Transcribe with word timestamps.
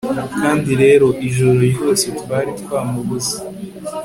kandi 0.41 0.69
rero, 0.81 1.07
ijoro 1.27 1.61
ryose- 1.75 2.09
twari 2.19 2.51
twamubuze 2.61 3.35